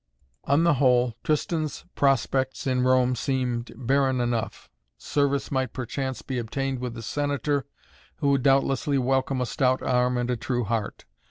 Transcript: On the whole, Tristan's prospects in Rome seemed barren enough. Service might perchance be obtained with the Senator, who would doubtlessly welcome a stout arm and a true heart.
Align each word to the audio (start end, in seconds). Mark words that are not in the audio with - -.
On 0.45 0.63
the 0.63 0.73
whole, 0.81 1.13
Tristan's 1.23 1.85
prospects 1.93 2.65
in 2.65 2.81
Rome 2.81 3.15
seemed 3.15 3.71
barren 3.75 4.19
enough. 4.19 4.67
Service 4.97 5.51
might 5.51 5.73
perchance 5.73 6.23
be 6.23 6.39
obtained 6.39 6.79
with 6.79 6.95
the 6.95 7.03
Senator, 7.03 7.67
who 8.15 8.29
would 8.31 8.41
doubtlessly 8.41 8.97
welcome 8.97 9.41
a 9.41 9.45
stout 9.45 9.83
arm 9.83 10.17
and 10.17 10.31
a 10.31 10.35
true 10.35 10.63
heart. 10.63 11.05